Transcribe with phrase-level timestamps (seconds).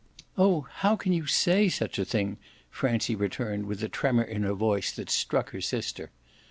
[0.35, 2.37] "Oh how can you say such a thing?"
[2.71, 6.09] Francie returned with a tremor in her voice that struck her sister.